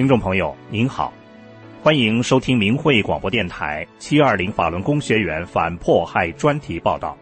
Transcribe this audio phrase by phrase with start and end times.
[0.00, 1.12] 听众朋友您好，
[1.82, 7.14] 欢迎收听明慧广播电台七二零法轮功学员反迫害专题报道。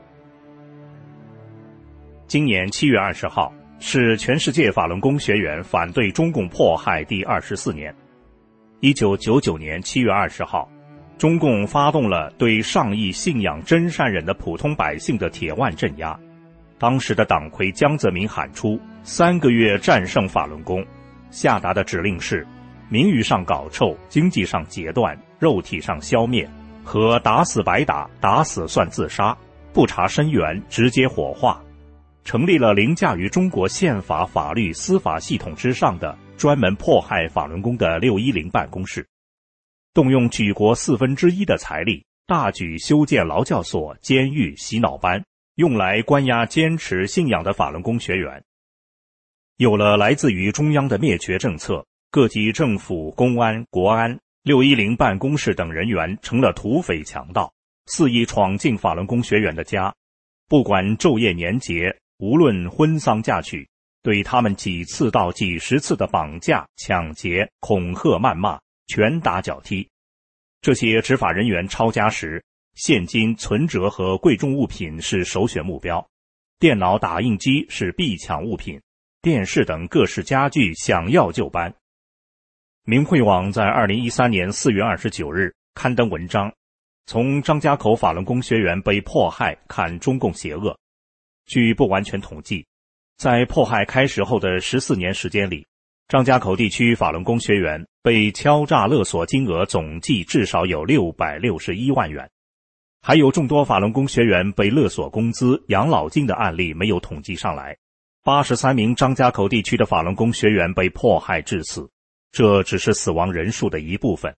[2.29, 7.93] 今年七月二十号是全世界法轮功学员反对中共迫害第二十四年。
[8.79, 10.71] 一九九九年七月二十号，
[11.19, 16.17] 中共发动了对上亿信仰真善忍的普通百姓的铁腕镇压。
[16.79, 20.87] 当时的党魁江泽民喊出“三个月战胜法轮功”，
[21.33, 22.47] 下达的指令是。
[22.91, 26.49] 名誉上搞臭，经济上截断，肉体上消灭，
[26.83, 29.37] 和打死白打，打死算自杀，
[29.75, 31.63] 不查身源，直接火化，
[32.25, 39.07] 成立了凌驾于中国宪法、法律、司法系统之上的专门迫害法轮功的六一零办公室，
[39.93, 45.23] 动用举国四分之一的财力，大举修建劳教所、监狱、洗脑班，
[45.57, 48.43] 用来关押坚持信仰的法轮功学员。
[49.59, 51.85] 有了来自于中央的灭绝政策。
[52.11, 57.53] 各级政府、公安、国安、六一零办公室等人员成了土匪强盗，
[57.85, 59.95] 肆意闯进法轮功学员的家，
[60.49, 63.69] 不管昼夜年节，无论婚丧嫁娶，
[64.03, 69.87] 对他们几次到几十次的绑架、抢劫、恐吓、谩骂、拳打脚踢。
[70.63, 72.43] 这些执法人员抄家时，
[72.75, 76.09] 现金、存折和贵重物品是首选目标，
[76.59, 78.81] 电脑、打印机是必抢物品，
[79.21, 81.75] 电视等各式家具想要就搬。
[82.91, 86.51] 明慧网在二零一三年四月二十九日刊登文章，
[87.05, 90.75] 从张家口法轮功学员被迫害看中共邪恶。
[91.45, 92.67] 据不完全统计，
[93.19, 95.67] 在迫害开始后的十四年时间里，
[96.09, 102.31] 张家口地区法轮功学员被敲诈勒索金额总计至少有六百六十一万元，
[103.03, 107.77] 还有众多法轮功学员被勒索工资、养老金的案例没有统计上来。
[108.25, 111.91] 八十三名张家口地区的法轮功学员被迫害致死。
[112.31, 114.35] 这只是死亡人数的一部分。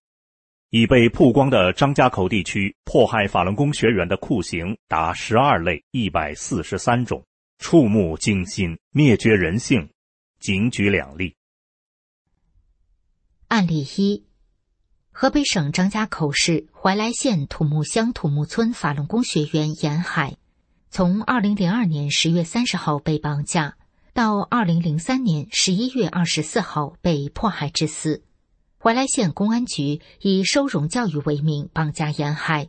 [0.70, 7.26] 已被曝光的张家口地区迫害法轮功学员的酷刑达十二类一百四十三种，
[7.58, 9.90] 触目惊心，灭绝人性。
[10.38, 11.36] 仅举两例。
[13.48, 14.24] 案例一：
[15.10, 20.36] 河北省张家口市怀来县土木乡土木村法轮功学员严海，
[20.88, 23.76] 从二零零二年十月三十号被绑架。
[24.12, 28.22] 到二零零三年十一月二十四号被迫害致死，
[28.78, 32.69] 怀来县公安局以收容教育为名绑架严海。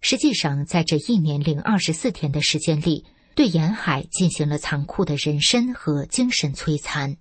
[0.00, 3.04] 实际上，在这一年零二十四天的时间里，
[3.36, 7.16] 对严海进行了残酷的人身和精神摧残。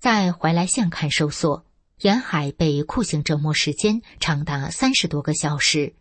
[0.00, 1.64] 在怀来县看守所，
[2.00, 5.94] 严海被酷刑折磨时间长达三十多个小时。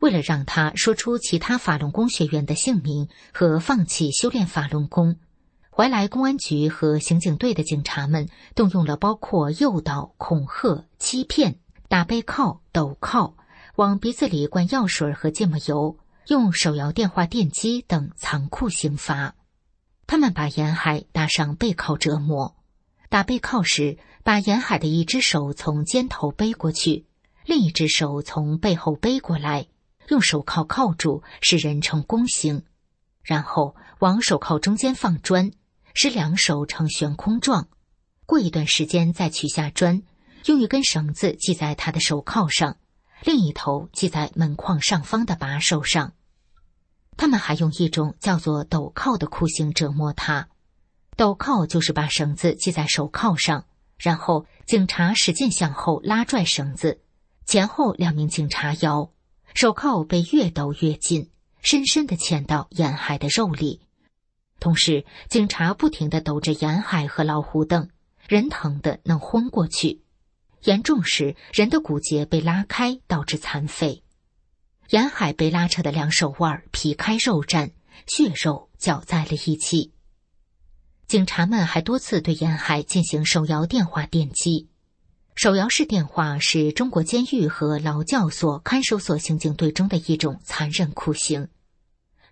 [0.00, 5.16] 为了让他说出其他法轮功学员的姓名和放弃修炼法轮功。
[5.72, 11.58] 怀来公安局和刑警队的警察们动用了包括诱导、恐吓、欺骗、
[11.88, 13.36] 打背铐、抖铐、
[13.76, 19.36] 往鼻子里灌药水和芥末油、用手摇电话电击等残酷刑罚。
[20.06, 22.56] 他们把沿海打上背铐折磨。
[23.08, 27.06] 打背铐时，把沿海的一只手从肩头背过去，
[27.46, 29.68] 另一只手从背后背过来，
[30.08, 32.64] 用手铐铐住，使人成弓形，
[33.22, 35.52] 然后往手铐中间放砖。
[35.94, 37.68] 使两手呈悬空状，
[38.26, 40.02] 过一段时间再取下砖，
[40.46, 42.76] 用一根绳子系在他的手铐上，
[43.24, 46.12] 另一头系在门框上方的把手上。
[47.16, 50.48] 他们还用一种叫做斗铐的酷刑折磨他。
[51.16, 53.66] 斗铐就是把绳子系在手铐上，
[53.98, 57.02] 然后警察使劲向后拉拽绳子，
[57.44, 59.10] 前后两名警察摇，
[59.54, 61.28] 手铐被越抖越紧，
[61.60, 63.82] 深深的嵌到沿海的肉里。
[64.60, 67.88] 同时，警察不停的抖着沿海和老虎凳，
[68.28, 70.02] 人疼的能昏过去，
[70.64, 74.04] 严重时人的骨节被拉开，导致残废。
[74.90, 77.70] 沿海被拉扯的两手腕皮开肉绽，
[78.06, 79.92] 血肉搅在了一起。
[81.06, 84.68] 警察们还多次对沿海进行手摇电话电击，
[85.34, 91.48] 手摇式电话是中国监狱和劳教所、看守所刑警队中的一种残忍酷刑。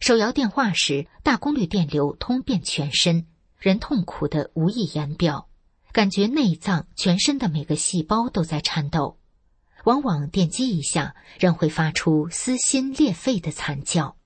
[0.00, 3.26] 手摇电话时，大功率电流通遍全身，
[3.58, 5.48] 人痛苦的无以言表，
[5.92, 9.18] 感觉内脏、全身的每个细胞都在颤抖。
[9.84, 14.16] 往往电击一下，人会发出撕心裂肺的惨叫。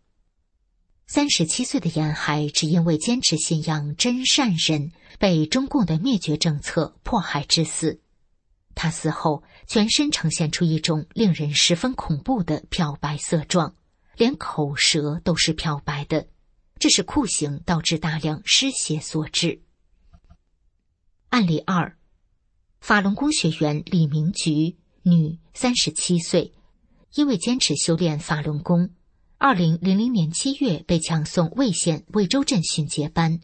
[1.07, 8.01] 三十七岁的严海只因为坚持信仰真善人，被中共的灭绝政策迫害致死。
[8.75, 13.75] 他死后，全身呈现出一种令人十分恐怖的漂白色状。
[14.23, 16.29] 连口舌都是漂白的，
[16.79, 19.63] 这是酷刑导致大量失血所致。
[21.31, 21.97] 案例二：
[22.81, 26.53] 法轮功学员李明菊，女，三十七岁，
[27.15, 28.91] 因为坚持修炼法轮功，
[29.39, 33.41] 二零零零年七月被强送魏县魏州镇训诫班。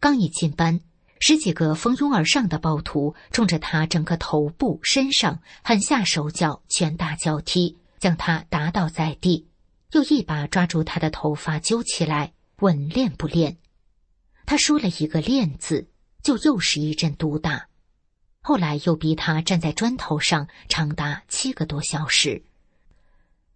[0.00, 0.80] 刚一进班，
[1.20, 9.46] 十几个蜂拥而上的暴徒冲着他整个头部、身上狠下手脚，拳打脚踢，将他打倒在地，
[9.92, 13.56] 又一把抓住他的头发揪起来，问练不练。
[14.44, 15.88] 他说了一个“练”字，
[16.22, 17.68] 就又是一阵毒打。
[18.40, 22.42] 后来又逼他站在砖头上长达七个多小时。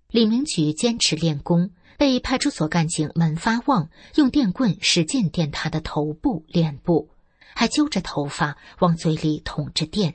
[0.08, 7.08] 李明举坚持练功，被派出所干警们发旺，用电棍使劲电他的头部、脸部，
[7.54, 10.14] 还揪着头发往嘴里捅着电，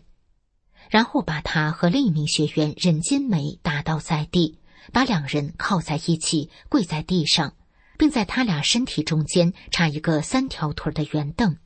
[0.89, 4.59] 然后把他和另一名学员任金梅打倒在地，
[4.91, 7.53] 把两人靠在一起跪在地上，
[7.97, 11.57] 并在他俩身体中间插一个三条腿的圆凳。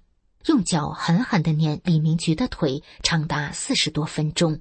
[0.47, 4.59] 用脚狠狠的碾李明菊的腿，长达四十多分钟。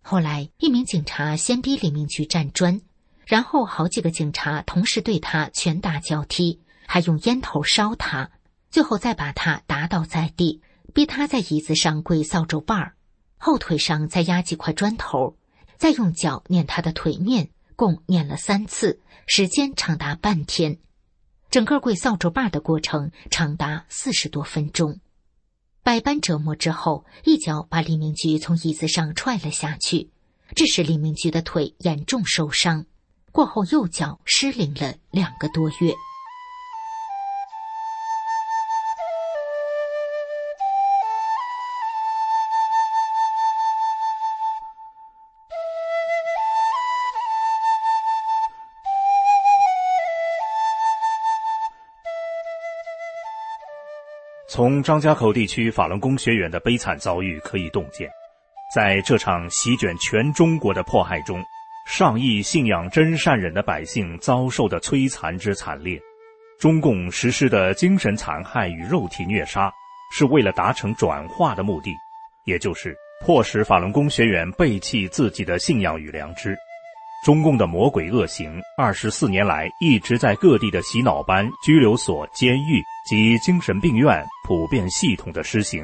[0.00, 2.80] 后来，一名警察先逼李明菊站砖，
[3.26, 8.30] 然后好几个警察同时对他拳打脚踢，还用烟头烧他，
[8.70, 10.62] 最后再把他打倒在地，
[10.94, 12.94] 逼他在椅子上跪扫帚把儿，
[13.36, 15.36] 后腿上再压几块砖头，
[15.76, 20.78] 再用脚碾他的腿面，共碾了三次，时间长达半天。
[21.50, 24.98] 整个跪扫帚把的过程长达四十多分钟，
[25.82, 30.10] 百般折磨之后，一脚把李明菊从椅子上踹了下去，
[30.56, 32.86] 致使李明菊的腿严重受伤，
[33.30, 35.94] 过后右脚失灵了两个多月。
[54.54, 58.08] 从张家口地区法轮功学员的悲惨遭遇可以洞见，
[58.72, 61.42] 在这场席卷全中国的迫害中，
[61.88, 66.00] 上亿信仰真善忍的百姓遭受的摧残之惨烈，
[66.60, 69.72] 中共实施的精神残害与肉体虐杀，
[70.12, 71.90] 是为了达成转化的目的，
[72.44, 72.96] 也就是
[73.26, 76.56] 迫使法轮功学员背弃自己的信仰与良知。
[77.24, 85.82] 中共的魔鬼恶行，二十四年来一直在各地的洗脑班、拘留所、监狱及精神病院普遍系统的施行。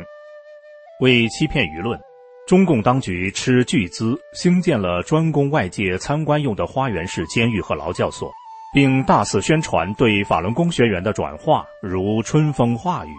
[1.01, 1.99] 为欺骗舆论，
[2.47, 8.31] 中共当局斥巨资兴建了专供外界参观用的花园式监狱和劳教所，
[8.75, 13.11] 并大肆宣传对法轮功学员的转化如春风化雨。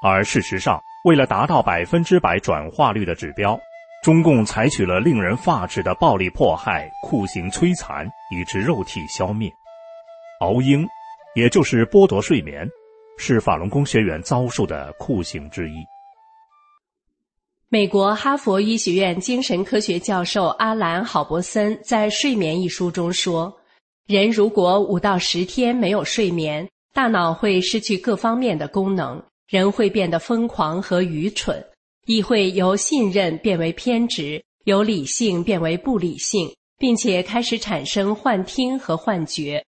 [0.00, 3.60] 而事实上，为了达到百分之百转化率的指标。
[4.02, 9.52] 中共采取了令人发指的暴力迫害、酷刑摧残，以致肉体消灭。
[10.40, 10.86] 熬鹰，
[11.34, 12.66] 也就是剥夺睡眠，
[13.18, 15.74] 是法轮功学员遭受的酷刑之一。
[17.68, 23.54] 美国哈佛医学院精神科学教授阿兰·郝伯森在《睡眠》一书中说
[24.06, 31.62] ：“人如果五到十天没有睡眠，大脑会失去各方面的功能，人会变得疯狂和愚蠢。”
[32.08, 39.62] 亦会由信任变为偏执，由理性变为不理性，并且开始产生幻听和幻觉。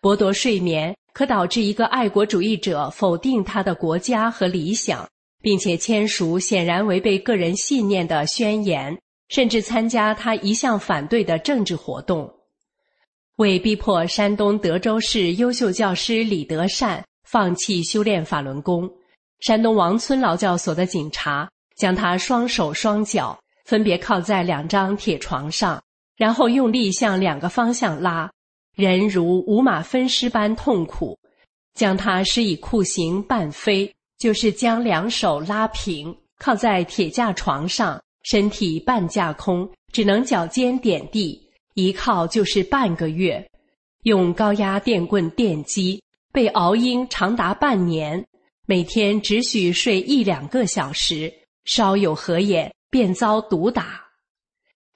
[0.00, 5.06] 剥夺睡眠可导致一个爱国主义者否定他的国家和理想，
[5.42, 8.98] 并且签署显然违背个人信念的宣言，
[9.28, 12.32] 甚至参加他一向反对的政治活动。
[13.36, 18.90] 为逼迫山东德州市优秀教师李德善放弃修炼法轮功，
[19.40, 21.46] 山东王村劳教所的警察。
[21.76, 25.82] 将他双手双脚分别靠在两张铁床上，
[26.16, 28.30] 然后用力向两个方向拉，
[28.76, 31.18] 人如五马分尸般痛苦。
[31.74, 43.44] 将他施以酷刑半飞，就是将两手拉平，靠在铁架床上，身体半架空，只能脚尖点地，一靠就是半个月。
[44.04, 46.00] 用高压电棍电击，
[46.32, 48.24] 被熬鹰长达半年，
[48.66, 51.32] 每天只许睡一两个小时。
[51.64, 54.02] 稍有合眼，便遭毒打。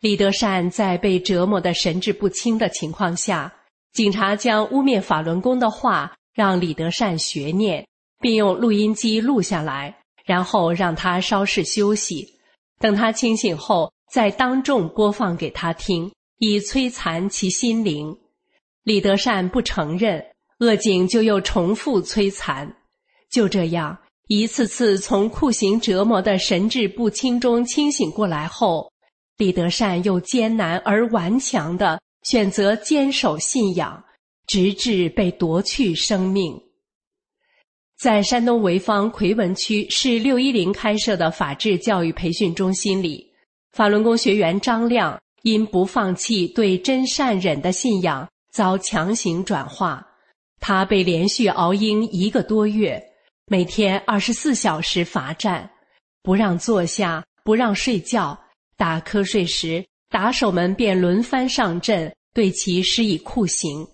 [0.01, 3.53] 李德善在被折磨的神志不清的情况下，
[3.93, 7.85] 警察将污蔑法轮功的话让李德善学念，
[8.21, 12.29] 并用录音机录下来，然后让他稍事休息，
[12.79, 18.17] 等他清醒后再当众播放给他听，以摧残其心灵。
[18.85, 20.25] 李德善不承认，
[20.61, 22.77] 恶警就又重复摧残，
[23.31, 23.99] 就这样。
[24.29, 28.93] 一次次从酷刑折磨的神志不清中清醒过来后，
[29.39, 34.05] 李德善又艰难而顽强地选择坚守信仰，
[34.47, 36.61] 直至被夺去生命。
[37.99, 43.33] 在山东潍坊奎文区市六一零开设的法治教育培训中心里，
[43.73, 50.07] 法轮功学员张亮因不放弃对真善忍的信仰，遭强行转化。
[50.61, 53.03] 他被连续熬鹰一个多月，
[53.51, 55.71] 每天二十四小时罚站，
[56.23, 58.39] 不让坐下，不让睡觉。
[58.77, 63.89] 打瞌睡时，打手们便轮番上阵，对其施以酷刑。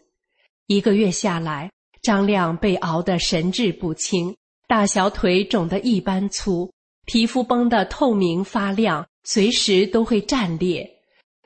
[0.67, 1.71] 一个月下来。
[2.03, 4.37] 张亮被熬得神志不清，
[4.69, 6.71] 大小腿肿得一般粗，
[7.07, 10.87] 皮肤绷得透明发亮，随时都会战裂。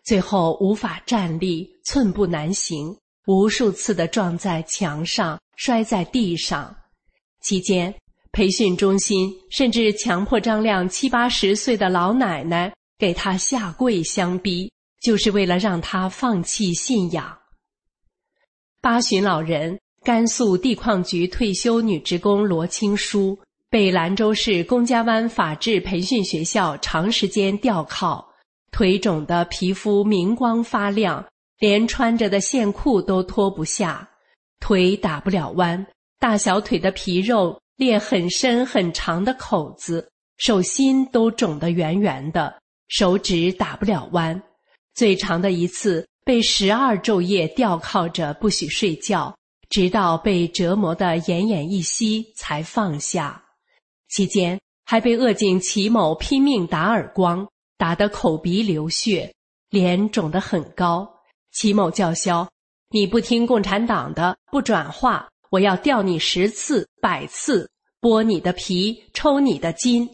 [0.03, 2.97] 最后无法站立，寸步难行，
[3.27, 6.75] 无数次的撞在墙上，摔在地上。
[7.41, 7.95] 期间，
[8.33, 17.39] 培训中心甚至强迫张亮七八十岁的老奶奶给他下跪相逼，就是为了让他放弃信仰。
[18.81, 19.79] 八旬老人。
[20.05, 28.27] 甘肃地矿局退休女职工罗青书被兰州市龚家湾法治培训学校长时间吊靠，
[28.71, 31.23] 腿肿的皮肤明光发亮，
[31.59, 34.09] 连穿着的线裤都脱不下，
[34.61, 35.85] 腿打不了弯，
[36.19, 44.43] 大小腿的皮肉裂很深很长的口子，手心都肿得圆圆的，手指打不了弯，
[44.95, 49.35] 最长的一次被十二昼夜吊靠着不许睡觉。
[49.71, 53.45] 直到被折磨得奄奄一息才放下，
[54.09, 57.47] 期间还被恶警齐某拼命打耳光，
[57.77, 59.31] 打得口鼻流血，
[59.69, 61.07] 脸肿得很高。
[61.53, 62.49] 齐某叫嚣
[62.89, 70.09] ：“你不听共产党的，不转化，我要吊你十次、百次，剥你的皮，抽你的筋。”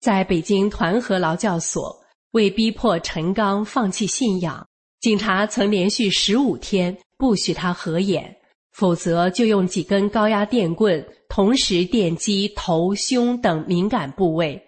[0.00, 4.66] 在北京团河劳教所，为逼迫陈刚放弃信仰，
[5.00, 6.98] 警察曾连续十五天。
[7.18, 8.36] 不许他合眼，
[8.72, 14.60] 否则就用几根高压电棍同时电击头、胸等敏感部位。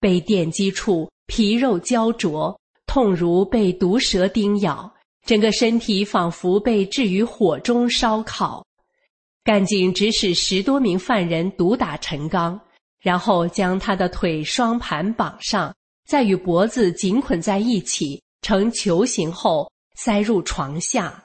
[0.00, 4.90] 被电击处皮肉焦灼，痛如被毒蛇叮咬，
[5.24, 8.64] 整个身体仿佛被置于火中烧烤。
[9.44, 12.60] 干警指使十多名犯人毒打陈刚，
[13.00, 15.74] 然后将他的腿双盘绑上，
[16.06, 21.24] 再与脖子紧捆在一起，呈球形后塞入床下。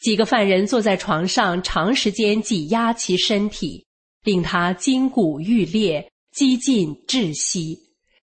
[0.00, 3.84] 几个犯人坐在床上，长时间挤压其身体，
[4.22, 7.78] 令他筋骨欲裂，几近窒息。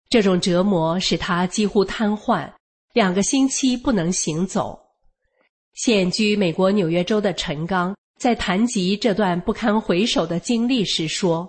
[0.08, 2.50] 这种折磨使他几乎瘫痪，
[2.94, 4.76] 两个星期不能行走。
[5.82, 11.48] 现居美国纽约州的陈刚在谈及这段不堪回首的经历时说：“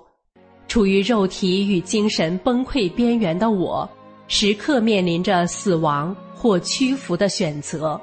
[0.70, 3.90] 处于肉体与精神崩溃边缘的我，
[4.30, 8.00] 时刻面临着死亡或屈服的选择。”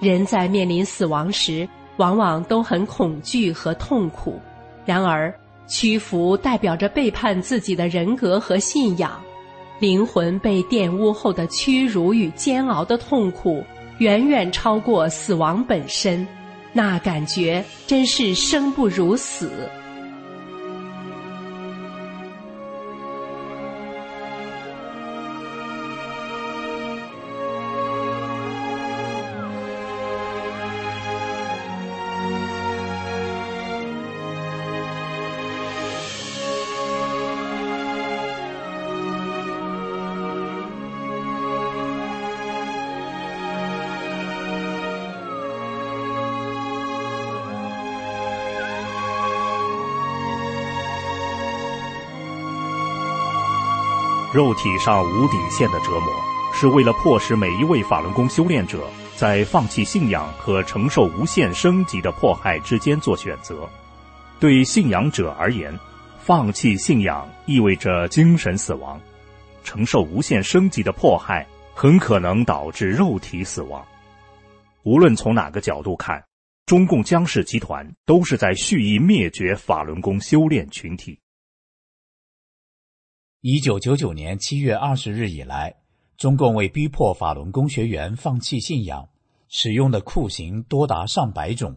[0.00, 1.66] 人在面临死亡时，
[1.96, 4.38] 往往都很恐惧和痛苦。
[4.84, 5.34] 然而，
[5.66, 9.18] 屈服代表着背叛自己的人格和信仰。
[9.80, 13.64] 灵魂被玷污后的屈辱与煎熬的痛苦，
[13.98, 16.26] 远远超过死亡本身。
[16.72, 19.68] 那感觉真是生不如死。
[54.34, 56.12] 肉体上无底线的折磨，
[56.52, 63.68] 是为了迫使每一位法轮功修炼者在放弃信仰和承受无限升级的迫害之间做选择。
[64.40, 65.72] 对信仰者而言，
[66.18, 68.98] 放弃信仰意味着精神死亡；
[69.62, 73.86] 承受无限升级的迫害，很可能导致肉体死亡。
[74.82, 76.20] 无论从哪个角度看，
[76.66, 81.16] 中共江氏集团都是在蓄意灭绝法轮功修炼群体。
[83.46, 85.76] 一九九九年七月二十日以来，
[86.16, 89.06] 中共为逼迫法轮功学员放弃信仰，
[89.50, 91.76] 使用的酷刑多达上百种。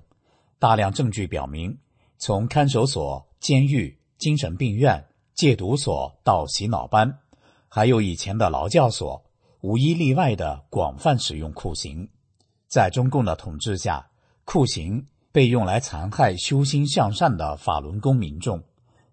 [0.60, 1.78] 大量证据表明，
[2.18, 7.20] 从看守所、监狱、精神病院、戒毒所到洗脑班，
[7.68, 9.22] 还有以前的劳教所，
[9.60, 12.08] 无一例外的广泛使用酷刑。
[12.70, 14.10] 在中共的统治下，
[14.46, 18.64] 酷刑被用来残害修心向善的法轮功民众，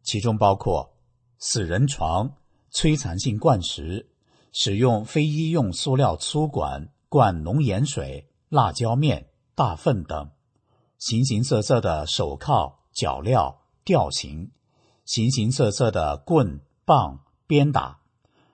[0.04, 0.94] 其中包括
[1.40, 2.32] 死人床。
[2.74, 4.10] 摧残性灌食，
[4.52, 10.32] 使用非医用塑料粗管灌浓盐水、辣椒面、大粪等；
[10.98, 14.50] 形形色色的手铐、脚镣、吊刑，
[15.04, 18.00] 形形色色的棍棒鞭打，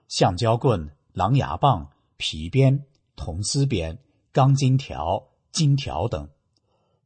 [0.07, 2.85] 橡胶棍、狼牙棒、皮鞭、
[3.17, 3.99] 铜丝鞭、
[4.33, 6.29] 钢筋条、金条等，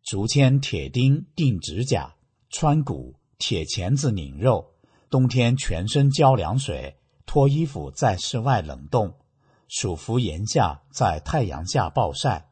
[0.02, 2.16] 竹签、铁钉钉指甲，
[2.50, 4.74] 穿骨、铁钳子拧肉，
[5.08, 9.14] 冬天全身浇凉水，脱衣服在室外冷冻，
[9.68, 12.48] 暑伏炎夏在太阳下暴晒，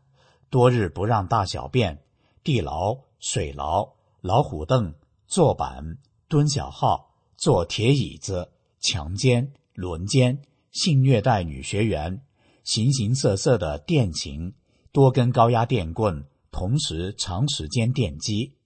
[0.51, 2.03] 多日不让大小便，
[2.43, 4.95] 地牢、水牢、老虎凳、
[5.27, 5.99] 坐板、
[6.29, 8.51] 蹲小号、坐铁椅子、
[8.81, 12.23] 强奸、轮奸、性虐待女学员，
[12.65, 14.55] 形形色色的电刑，
[14.91, 16.27] 多根高压电棍。
[16.51, 18.57] 同时长时间电击，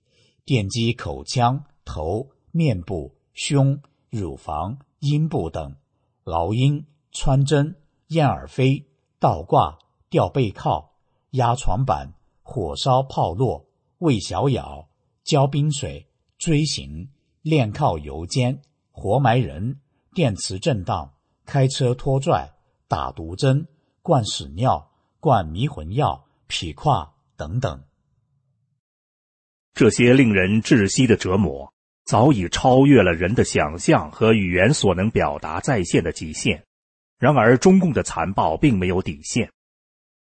[0.44, 5.76] 电击口腔、头、面部、胸、乳房、阴部等，
[6.26, 7.76] 劳鹰、穿针、
[8.08, 8.84] 燕耳飞、
[9.20, 9.78] 倒挂、
[10.10, 10.96] 吊背靠、
[11.30, 13.64] 压床板、火烧炮烙、
[13.98, 14.88] 喂小咬、
[15.22, 17.08] 浇冰水、锥形、
[17.42, 19.80] 链铐油煎、活埋人、
[20.12, 21.14] 电磁震荡、
[21.44, 22.52] 开车拖拽、
[22.88, 23.68] 打毒针、
[24.02, 24.90] 灌屎尿、
[25.20, 27.14] 灌迷魂药、劈胯。
[27.38, 27.84] 等等，
[29.74, 31.70] 这些令人窒息的折磨，
[32.06, 36.62] 早已超越了人的想象和语言所能表达再现的极限。
[37.18, 39.50] 然而，中共的残暴并没有底线。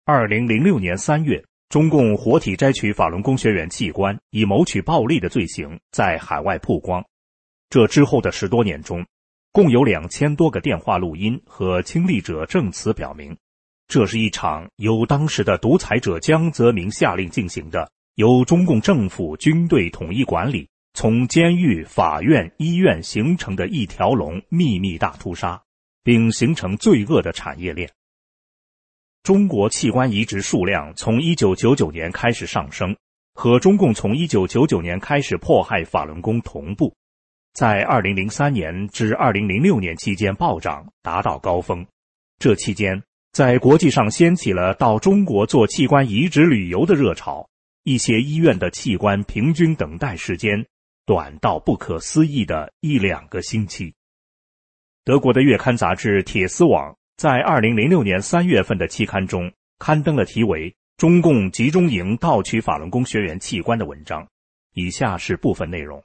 [0.05, 7.03] 二零零六年三月，中共活体摘取法轮功学员器官，以谋取暴利的罪行在海外曝光。
[7.69, 9.05] 这之后的十多年中，
[9.51, 13.37] 共有两千多个电话录音和亲历者证词表明。
[13.87, 25.61] 这是一场由当时的独裁者江泽民下令进行的，由中共政府军队统一管理，从监狱、法院、医院形成的一条龙秘密大屠杀，
[26.03, 27.89] 并形成罪恶的产业链。
[29.23, 32.95] 中国器官移植数量从1999年开始上升，
[33.33, 36.95] 和中共从1999年开始迫害法轮功同步，
[37.53, 41.85] 在2003年至2006年期间暴涨，达到高峰。
[42.37, 43.01] 这期间。
[43.31, 47.47] 在国际上掀起了到中国做器官移植旅游的热潮，
[47.83, 50.65] 一些医院的器官平均等待时间
[51.09, 53.95] 短到不可思议的一两个星期。
[55.03, 64.27] 德国的月刊杂志《铁丝网》在二零零六年三月份的期刊中刊登了题为《中共集中营盗取法轮功学员器官》的文章，
[64.75, 66.03] 以下是部分内容：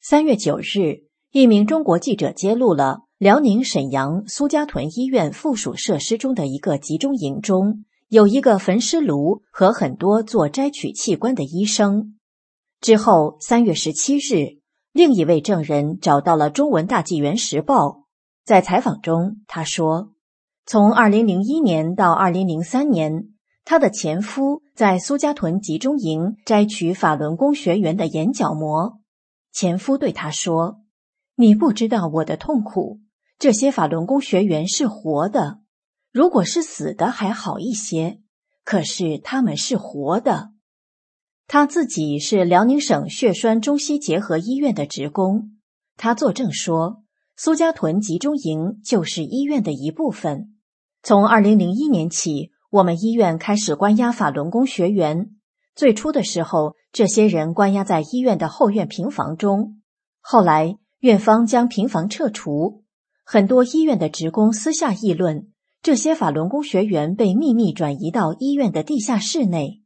[0.00, 3.00] 三月九日，一名中国记者揭露了。
[3.18, 12.18] 辽宁沈阳苏家屯医院附属设施中的一个集中营中，有一个焚尸炉和很多做摘取器官的医生。
[12.80, 14.58] 之后，三月十七日，
[14.92, 17.86] 另一位证人找到了《中文大纪元时报》。
[18.42, 20.12] 在采访中，他说
[20.64, 23.34] ：“从二零零一年到二零零三年，
[23.66, 28.98] 他的前夫在苏家屯集中营摘取法轮功学员的眼角膜。
[29.52, 30.80] 前夫对他说
[31.36, 33.00] ：‘你不知道我的痛苦。’”
[33.38, 35.60] 这些法轮功学员是活的，
[36.12, 38.20] 如果是死的还好一些，
[38.64, 40.49] 可是他们是活的。
[41.52, 45.56] 他自己是辽宁省血栓中西结合医院的职工，
[45.96, 47.02] 他作证说，
[47.36, 50.54] 苏家屯集中营就是医院的一部分。
[51.02, 55.30] 从二零零一年起，我们医院开始关押法轮功学员。
[55.74, 59.80] 最初的时候，这些人关押在医院的后院平房中，
[60.20, 62.84] 后来院方将平房撤除。
[63.24, 65.48] 很多医院的职工私下议论，
[65.82, 69.79] 这些法轮功学员被秘密转移到医院的地下室内。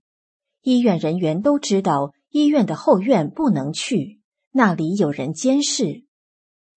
[0.64, 6.04] 医院人员都知道，医院的后院不能去，那里有人监视。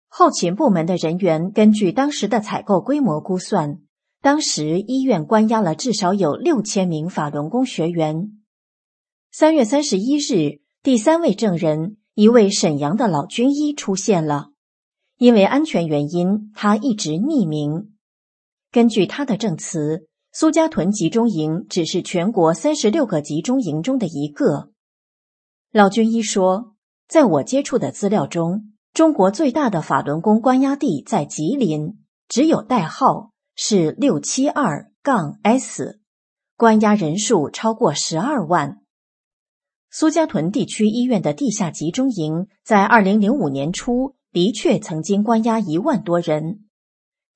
[0.10, 3.80] 后勤部门的人员根据当时的采购规模估算，
[4.21, 8.41] 当时医院关押了至少有六千名法轮功学员。
[9.32, 14.50] 三月三十一日，第三位证人，一位沈阳的老军医出现了。
[15.17, 17.93] 因为安全原因，他一直匿名。
[18.69, 24.69] 根据他的证词，苏家屯集中营只是全国三十六个集中营中的一个。
[25.71, 26.76] 老军医说，
[27.08, 31.97] 在我接触的资料中，中国最大的法轮功关押地在吉林，
[32.30, 36.02] 只有代号是六七二杠 S，
[36.56, 38.82] 关押人数超过十二万。
[39.89, 44.13] 苏家屯地区医院的地下集中营在二零零五年初。
[44.34, 46.66] 的确曾经关押一万多人，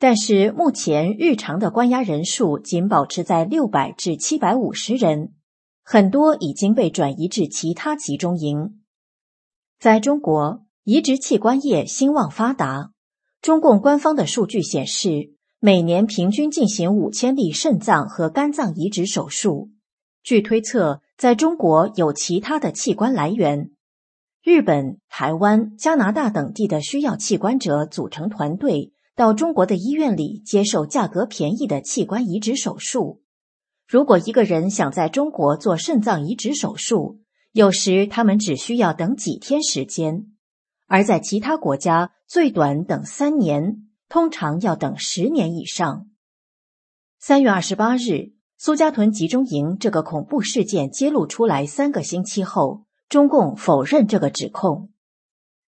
[0.02, 5.34] 但是目前日常的关押人数仅保持在六百至七百五十人，
[5.84, 8.82] 很多已经被转移至其他集中营。
[9.78, 12.94] 在中国，移植器官业兴旺发达。
[13.44, 19.70] 中共官方的数据显示，每年平均进行五千例肾脏和肝脏移植手术。
[20.24, 23.70] 据推测，在中国有其他的器官来源。
[24.42, 33.22] 日本、台湾、加拿大等地的需要器官者组成团队，到中国的医院里接受价格便宜的器官移植手术。
[33.88, 40.26] 如果一个人想在中国做肾脏移植手术，有时他们只需要等几天时间，
[40.88, 46.08] 而在其他国家最短等三年，通常要等十年以上。
[47.20, 52.86] 三月二十八日，苏家屯集中营这个恐怖事件揭露出来三个星期后。
[53.08, 54.90] 中共否认这个指控。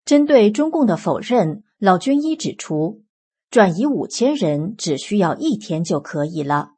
[0.05, 3.03] 针对中共的否认，老军医指出，
[3.51, 6.75] 转移五千人只需要一天就可以了，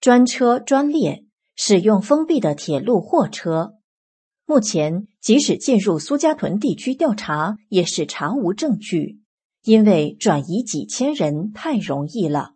[0.00, 3.74] 专车专列，使用封闭的铁路货车。
[4.44, 9.20] 目前，即使进入苏家屯地区调查，也是查无证据，
[9.62, 12.54] 因为转移几千人太容易了。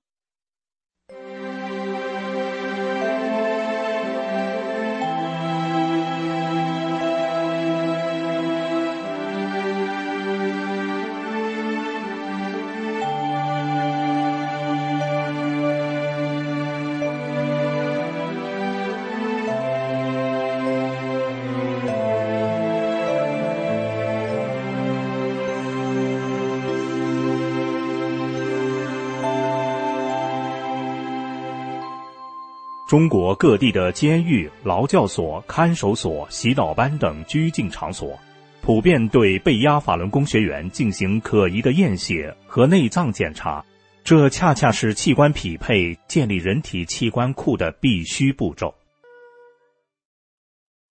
[32.93, 38.21] 中国各地的监狱、劳教所、看守所、洗脑班等拘禁场所，
[38.61, 43.65] 普遍对被押法轮功学员进行可疑的验血和内脏检查，
[44.05, 48.75] 这恰恰是器官匹配、建立人体器官库的必须步骤。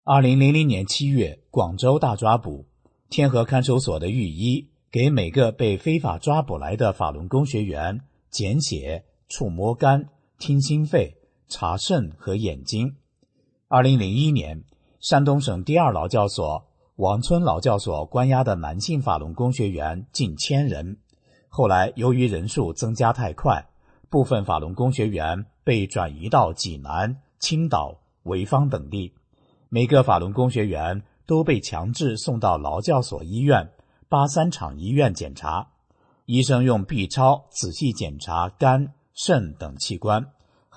[0.06, 2.66] 二零零零年七月，广州大抓捕，
[3.10, 8.00] 天河看守所的狱医给每个被非法抓捕来的法轮功学员
[8.32, 10.06] 检血、触摸肝、
[10.38, 11.19] 听心肺。
[11.50, 12.96] 查肾和眼睛。
[13.68, 14.64] 二零零一年，
[15.02, 16.64] 山东省第二劳教所
[16.96, 20.98] 王村劳教所关押的男性法轮功学员近千人。
[21.50, 23.68] 后来，由于人数增加太快，
[24.10, 29.14] 部分法轮功学员被转移到济南、青岛、潍坊等地。
[29.70, 33.72] 每个法轮功学员都被强制送到劳教所医院、
[34.08, 35.68] 八三厂医院检查。
[36.26, 40.32] 医生用 B 超仔细检查肝、肾等器官。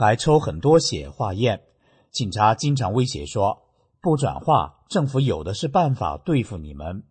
[0.04, 1.62] 还抽很多血化验，
[2.10, 3.62] 警察经常威胁说
[4.02, 7.04] ：“不转化，政府有的是办法对付你们。”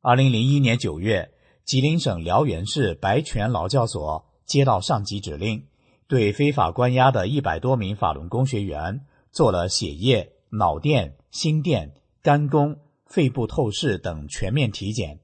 [0.00, 1.32] 二零零一年九月，
[1.64, 5.66] 吉林省辽源市白泉劳教所接到上级指令，
[6.06, 15.20] 对非法关押的一百多名法轮功学员做了血液、脑电、心电、肝功、肺部透视等全面体检。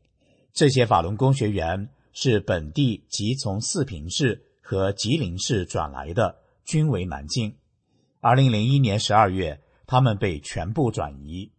[0.52, 6.36] 这些法轮功学员是本地及从四平市和吉林市转来的。
[6.66, 7.56] 均为南京。
[8.20, 11.52] 二零零一年十二月，他们被全部转移。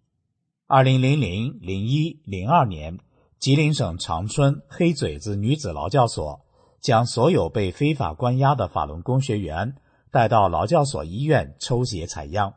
[0.67, 2.99] 二零零零、零一、零二年，
[3.39, 6.41] 吉林省长春黑嘴子女子劳教所
[6.81, 9.77] 将所有被非法关押的法轮功学员
[10.11, 12.53] 带到劳教所医院抽血采样。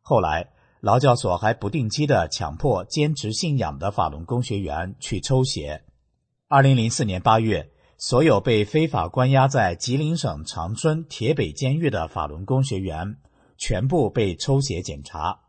[0.00, 5.82] 后来，劳教所还不定期的强迫坚持信仰的法轮功学员去抽血。
[6.46, 7.72] 二零零四年八月。
[8.00, 13.16] 所有被非法关押在吉林省长春铁北监狱的法轮功学员，
[13.56, 15.40] 全部被抽血检查。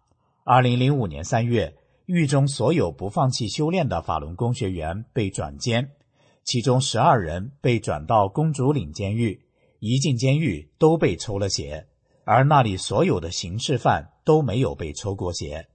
[0.44, 1.76] 二零零五年三月，
[2.08, 5.92] 狱中所有不放弃修炼的法轮功学员被转监，
[6.44, 9.46] 其中十二人被转到公主岭监狱，
[9.78, 11.86] 一进监狱都被抽了血，
[12.26, 15.68] 而那里所有的刑事犯都没有被抽过血。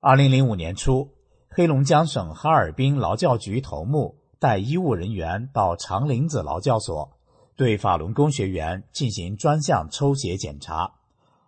[0.00, 1.14] 二零零五年初，
[1.48, 4.18] 黑龙江省哈尔滨劳教局头目。
[4.38, 7.10] 带医务人员到长林子劳教所，
[7.56, 10.92] 对法轮功学员进行专项抽血检查。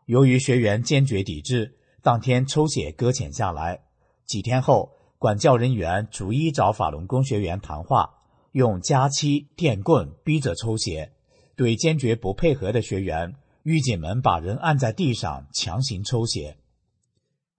[0.07, 3.83] 由于学员坚决抵制，当天抽血搁浅下来。
[4.25, 8.15] 几天后，管教人员逐一找法轮功学员谈话，
[8.53, 11.13] 用夹漆、电棍逼着抽血。
[11.57, 16.57] 对坚决不配合的学员，狱警们把人按在地上强行抽血。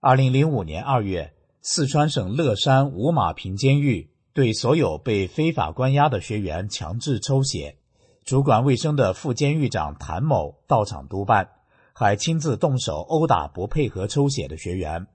[0.00, 4.10] 二零零五年二月，四川省乐山五马坪监狱。
[4.40, 7.76] 对所有被非法关押的学员强制抽血，
[8.24, 11.50] 主管卫生的副监狱长谭某到场督办，
[11.92, 15.06] 还亲自动手殴打不配合抽血的学员。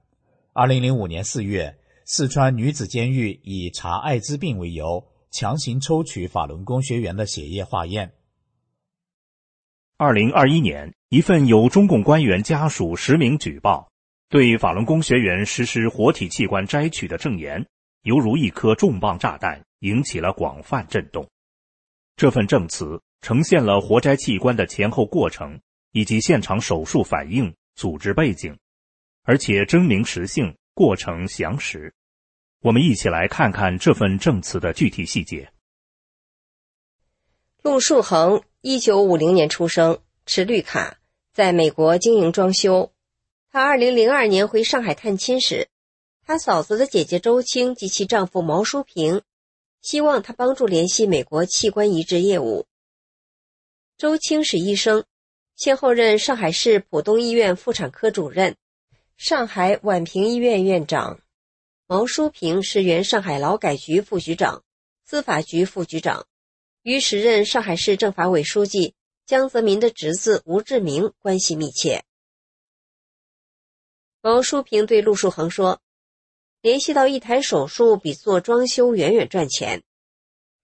[0.53, 8.13] 二零零五年四月，四川女子监狱以查艾滋病为由，强行抽取法轮功学员的血液化验。
[9.97, 13.89] 二零二一年，一份由中共官员家属实名举报，
[14.29, 17.65] 对法轮功学员实施活体器官摘取的证言。
[18.05, 21.27] 犹如一颗重磅炸弹，引起了广泛震动。
[22.15, 25.59] 这份证词呈现了活摘器官的前后过程，
[25.91, 28.55] 以及现场手术反应、组织背景，
[29.23, 31.95] 而且真名实姓，过程详实。
[32.61, 35.51] 我们一起来看看这份证词的具体细节。
[37.63, 40.99] 陆树恒，一九五零年出生，持绿卡，
[41.33, 42.91] 在美国经营装修。
[43.49, 45.69] 他二零零二年回上海探亲时，
[46.27, 49.21] 他嫂子的姐姐周青及其丈夫毛淑平，
[49.79, 52.65] 希望他帮助联系美国器官移植业务。
[53.95, 55.05] 周青是医生，
[55.55, 58.57] 先后任上海市浦东医院妇产科主任、
[59.17, 61.21] 上海宛平医院院长。
[61.85, 64.63] 毛淑平是原上海劳改局副局长、
[65.05, 66.25] 司法局副局长，
[66.81, 68.95] 与时任上海市政法委书记
[69.27, 72.03] 江泽民的侄子吴志明关系密切。
[74.21, 75.79] 毛淑平对陆树恒说
[76.65, 79.83] ：“联系到一台手术比做装修远远赚钱。”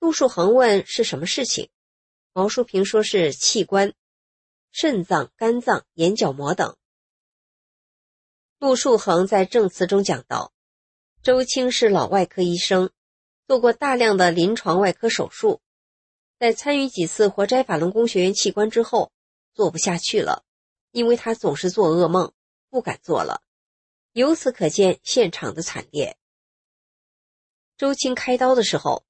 [0.01, 1.69] 陆树恒问：“是什么事情？”
[2.33, 3.93] 毛淑平说：“是器官，
[4.71, 6.75] 肾脏、肝脏、眼角膜等。”
[8.57, 10.51] 陆树恒在证词中讲到。
[11.21, 12.89] 周青是老外科医生，
[13.45, 15.61] 做过大量的临床外科手术，
[16.39, 19.11] 在参与几次活摘法轮功学员器官之后，
[19.53, 20.43] 做不下去了，
[20.89, 22.33] 因为他总是做噩梦，
[22.71, 23.43] 不敢做了。
[24.13, 26.17] 由此可见现场的惨烈。
[27.77, 29.05] 周青开刀的时候，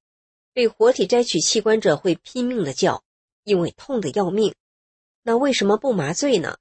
[0.52, 3.02] 被活体摘取器官者会拼命的叫，
[3.42, 4.54] 因为痛得要命。
[5.22, 6.58] 那为什么不麻醉呢？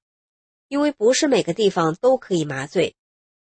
[0.67, 2.95] 因为不是每个地方都可以麻醉，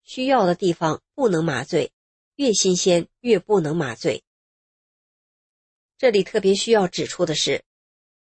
[0.03, 1.93] 需要的地方不能麻醉。
[2.37, 4.23] 越新鲜越不能麻醉。
[5.99, 7.65] 这里特别需要指出的是，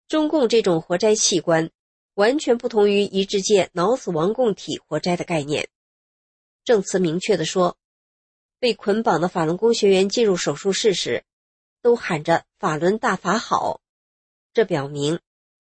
[0.09, 1.71] 中共这种活摘器官
[2.15, 5.69] 完全不同于移植界脑死亡供体活摘的概念。
[6.71, 7.77] 证词明确的说，
[8.61, 11.25] 被捆绑的法轮功学员进入手术室时，
[11.83, 13.81] 都喊着“法轮大法好”，
[14.55, 15.19] 这表明，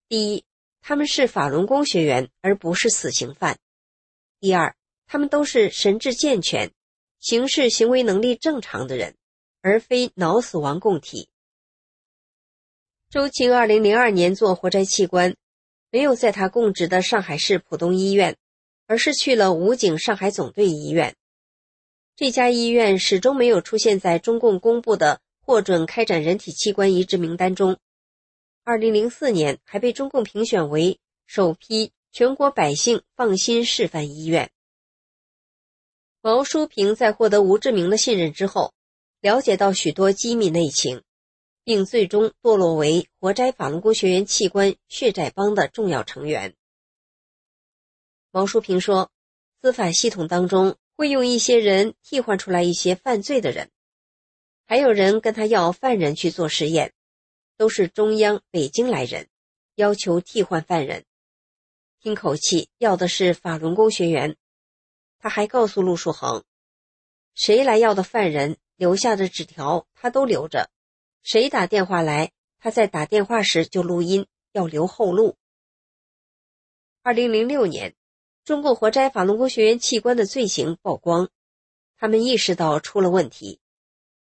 [0.08, 0.44] 第一，
[0.80, 3.56] 他们是法轮功学员，而不是死刑犯；
[4.38, 4.76] 第二，
[5.08, 6.70] 他们都是神智健全。
[7.18, 9.16] 行事行为能力正常的人，
[9.62, 11.28] 而非脑死亡供体。
[13.08, 15.34] 周青二零零二年做活摘器官，
[15.90, 18.36] 没有在他供职的上海市浦东医院，
[18.90, 21.14] 而是去了武警上海总队医院。
[22.16, 27.78] 这家医院始终没有出现在中共公布的获准开展人体器官移植名单中。
[28.64, 34.50] 二零零四年还被中共评选为首批全国百姓放心示范医院。
[36.20, 38.74] 毛淑平在获得吴志明的信任之后，
[39.20, 41.04] 了解到许多机密内情，
[41.62, 46.56] 并最终堕落为活摘法轮功学员器官血债帮的重要成员。
[48.32, 49.10] 毛淑平说
[49.60, 53.70] ：“司法系统当中会用一些人替换出来一些犯罪的人，
[54.66, 56.92] 还有人跟他要犯人去做实验，
[57.56, 59.28] 都是中央北京来人，
[59.74, 61.04] 要求替换犯人，
[62.00, 64.36] 听口气要的是法轮功学员。”
[65.18, 66.44] 他还告诉陆树恒，
[67.34, 70.70] 谁来要的犯人留下的纸条，他都留着；
[71.22, 75.36] 谁打电话来，他在打电话时就录音，要留后路。
[77.02, 77.94] 二零零六年，
[78.44, 81.28] 中共活摘法轮功学员器官的罪行曝光，
[81.96, 83.60] 他们意识到出了问题，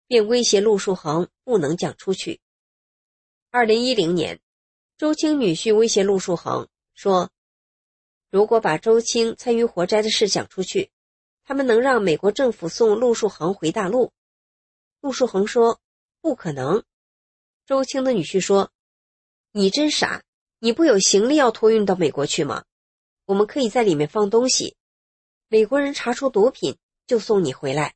[0.08, 2.40] 便威胁陆树恒不能讲出去。
[3.52, 4.40] 二零一零年，
[4.98, 7.30] 周青女婿威胁陆树恒说。
[8.30, 10.90] 如果把周青参与活摘的事讲出去，
[11.44, 14.12] 他们能让美国政府送陆树恒回大陆。
[15.02, 15.80] 陆树恒说
[16.20, 16.84] ：“不可能。”
[17.68, 18.72] 周青的女婿说
[19.54, 20.24] ：“你真傻，
[20.58, 22.66] 你不有行李要托运到美国去吗？
[23.26, 24.76] 我们可以在里面放东西，
[25.48, 27.96] 美国人查出毒品就送你回来。”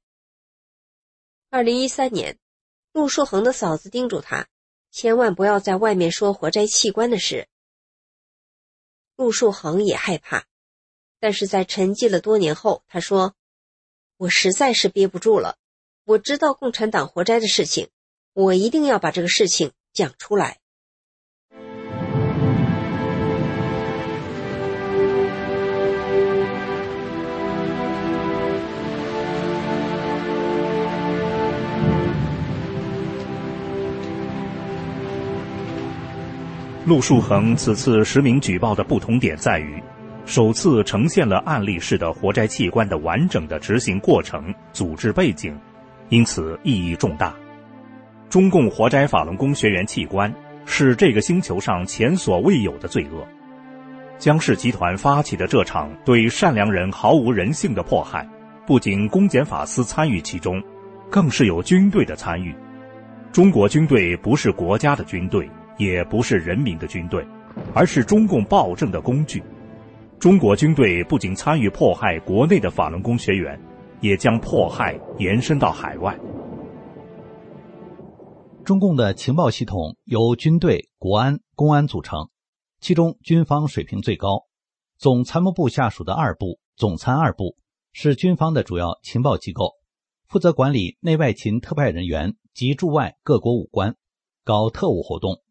[1.50, 2.38] 二零一三年，
[2.92, 4.48] 陆树恒的嫂子叮嘱他，
[4.92, 7.48] 千万不要在外面说活摘器官的事。
[9.16, 10.46] 陆树恒也害怕，
[11.20, 13.34] 但是在沉寂了多年后，他说
[14.18, 15.58] ：“我实在是憋不住了，
[16.04, 17.90] 我知道共产党活摘的事情，
[18.34, 20.60] 我一定要把这个事情讲出来。”
[36.88, 39.84] 陆树恒此次实名举报的不同点在于，
[40.26, 45.54] 首次呈现了案例式的活摘器官的完整的执行过程、组织背景，
[46.08, 47.36] 因此意义重大。
[48.30, 50.34] 中共活摘法轮功学员器官
[50.66, 53.28] 是这个星球上前所未有的罪恶。
[54.18, 58.26] 江氏集团发起的这场对善良人毫无人性的迫害，
[58.66, 60.64] 不仅公检法司参与其中，
[61.12, 62.56] 更是有军队的参与。
[63.34, 65.50] 中国军队不是国家的军队。
[65.78, 67.26] 也不是人民的军队，
[67.74, 69.44] 而是中共暴政的工具。
[70.20, 73.60] 中国军队不仅参与迫害国内的法轮功学员，
[74.02, 76.18] 也将迫害延伸到海外。
[78.66, 82.30] 中共的情报系统由军队、国安、公安组成，
[82.82, 84.46] 其中军方水平最高。
[84.98, 87.56] 总参谋部下属的二部总参二部
[87.94, 89.74] 是军方的主要情报机构，
[90.28, 93.96] 负责管理内外勤特派人员及驻外各国武官，
[94.44, 95.44] 搞特务活动。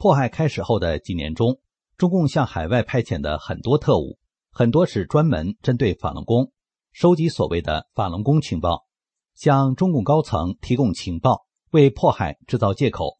[0.00, 1.60] 迫害开始后的几年中，
[1.98, 4.18] 中共向海外派遣的很多特务，
[4.50, 6.52] 很多是专门针对法轮功，
[6.90, 8.86] 收集所谓的法轮功情报，
[9.34, 13.18] 向中共高层提供情报，为迫害制造借口，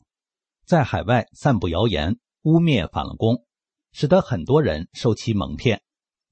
[0.64, 3.44] 在海外散布谣言，污蔑法轮功。
[3.92, 5.82] 使得很多人受其蒙骗，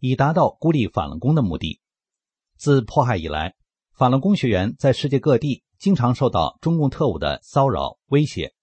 [0.00, 1.82] 以达到孤立法轮功的目的。
[2.56, 3.54] 自迫害以来，
[3.92, 8.54] 法轮功学员在世界各地经常受到中共特务的骚扰威胁。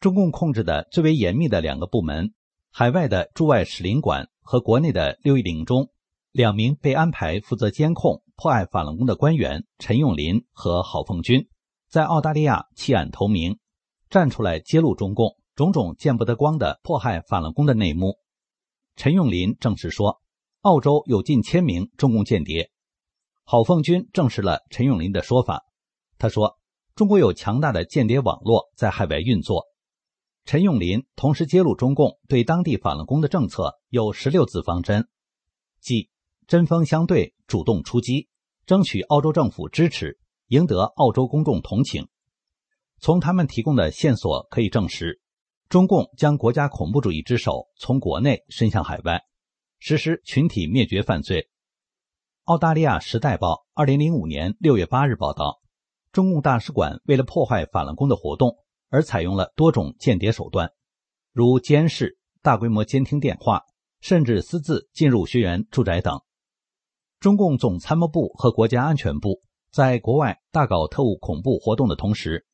[0.00, 2.32] 中共控制的最为严密的两个部门——
[2.70, 5.90] 海外的驻外使领馆和国内的六一零中，
[6.30, 11.48] 两名被安排负责监控迫害法轮功的官员陈永林和郝凤军，
[11.88, 13.58] 在澳大利亚弃暗投明，
[14.08, 18.18] 站出来揭露中共种种见不得光的迫害法轮功的内幕。
[18.94, 20.20] 陈永林证实说，
[20.60, 22.70] 澳洲有近千名中共间谍。
[23.42, 25.64] 郝凤军证实了陈永林的说法。
[26.18, 26.56] 他说，
[26.94, 29.64] 中国有强大的间谍网络在海外运作。
[30.48, 35.06] 陈永林同时揭露，中共对当地法轮功的政策有十六字方针，
[35.78, 36.08] 即
[36.46, 38.30] 针锋相对、主动出击，
[38.64, 42.08] 争取澳洲政府支持，赢得澳洲公众同情。
[42.98, 45.20] 从他们提供的线索可以证实。
[45.68, 49.20] 中共将国家恐怖主义之手从国内伸向海外，
[49.78, 51.50] 实施群体灭绝犯罪。
[52.44, 55.60] 澳大利亚《时代报》二零零五年六月八日报道，
[56.10, 58.56] 中共大使馆为了破坏法轮功的活动，
[58.88, 60.70] 而采用了多种间谍手段，
[61.32, 63.62] 如监视、大规模监听电话，
[64.00, 66.20] 甚至私自进入学员住宅等。
[67.20, 72.46] 中共总参谋部和国家安全部在国外大搞特务恐怖活动的同时，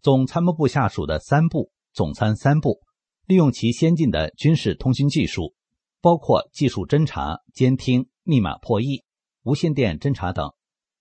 [0.00, 1.70] 总参谋部下属的三部。
[1.94, 2.80] 总参三部
[3.26, 5.54] 利用其先进的军事通讯技术，
[6.00, 9.04] 包括技术侦察、监听、密码破译、
[9.42, 10.54] 无线电侦察等，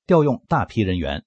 [0.06, 1.24] 调用大批人员，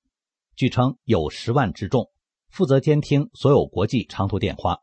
[0.55, 2.11] 据称有十万之众，
[2.55, 4.79] 负责监听所有国际长途电话，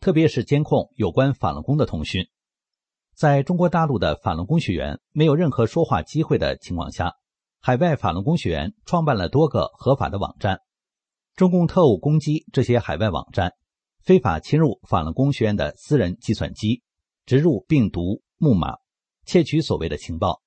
[0.00, 2.26] 特别是监控有关法轮功的通讯。
[3.14, 7.14] 在中国大陆的法轮功学员没有任何说话机会的情况下，
[7.60, 10.58] 海外法轮功学员创办了多个合法的网站，
[11.36, 13.52] 中共特务攻击这些海外网站。
[14.02, 16.82] 非法侵入法轮功学院的私人计算机，
[17.26, 18.74] 植入病毒木马，
[19.24, 20.42] 窃取所谓的情报。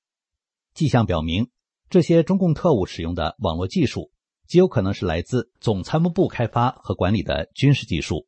[0.74, 1.50] 迹象表明，
[1.90, 4.12] 这些中共特务使用的网络技术
[4.48, 8.26] 极有可能是来自总参谋部开发和管理的军事技术。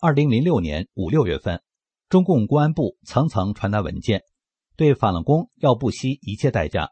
[0.00, 1.62] 二零零六年五六月份，
[2.08, 4.22] 中共公安部层层传达文件，
[4.76, 6.90] 对法轮功要不惜一切代价，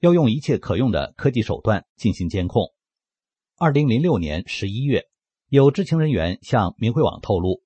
[0.00, 2.72] 要用一切可用的科技手段进行监控。
[3.58, 5.04] 二零零六年十一月。
[5.48, 7.62] 有知情人员向明慧网透露，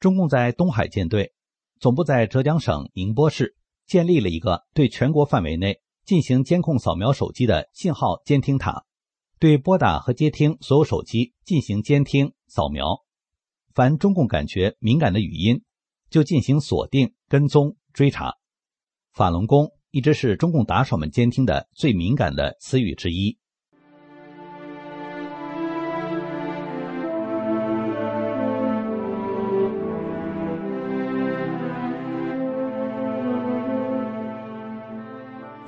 [0.00, 1.34] 中共在东海舰队
[1.78, 3.54] 总部在浙江省宁波市
[3.86, 8.86] 建立了一个对全国范围内进行监控扫描手机的信号监听塔，
[9.46, 13.04] 对拨打和接听所有手机进行监听扫描，
[13.72, 15.62] 凡中共感觉敏感的语音，
[16.10, 18.34] 就进行锁定、跟踪、追查。
[19.12, 23.38] 法轮功一直是中共打手们监听的最敏感的词语之一。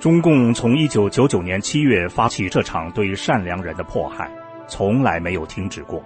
[0.09, 4.27] 中共从一九九九年七月发起这场对善良人的迫害，
[4.67, 6.03] 从来没有停止过。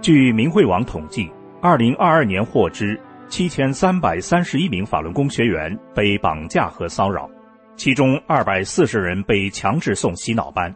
[0.00, 1.30] 据明慧网统计，
[1.60, 7.30] 二零二二年获知七千三百三十一名法轮功学员被绑架和骚扰，
[7.76, 10.74] 其中二百四十人被强制送洗脑班，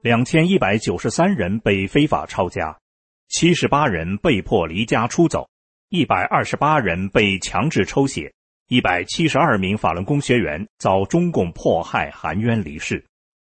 [0.00, 2.78] 两千一百九十三人被非法抄家，
[3.26, 5.48] 七十八人被迫离家出走，
[5.88, 8.32] 一百二十八人被强制抽血。
[8.70, 13.02] 一百七十二名法轮功学员遭中共迫害含冤离世，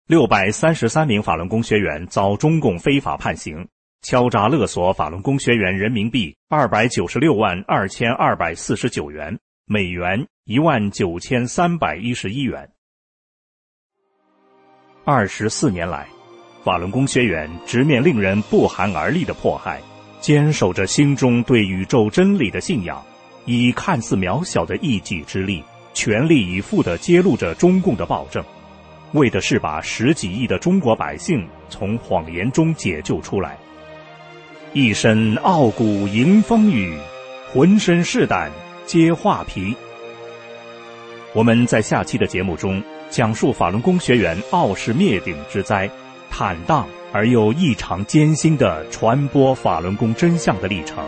[0.07, 3.67] 六百三十三名法轮功学员遭中共非法判刑，
[4.03, 12.69] 敲诈勒索法轮功学员人民币二百九十六万二千二百四十九元，美元一万九千三百一十一元。
[15.07, 16.07] 二十四年来，
[16.63, 19.81] 法轮功学员直面令人不寒而栗的迫害，
[20.21, 23.03] 坚守着心中对宇宙真理的信仰。
[23.47, 28.45] 以看似渺小的一己之力，全力以赴地揭露着中共的暴政，
[29.13, 33.57] 为的是把十几亿的中国百姓从谎言中解救出来。
[34.73, 36.99] 一身傲骨迎风雨，
[37.51, 38.51] 浑身是胆
[38.85, 39.75] 接画皮。
[41.33, 45.89] 我们在下期的节目中讲述法轮功学员傲视灭顶之灾，
[46.31, 50.99] 坦荡而又异常艰辛的传播法轮功真相的历程。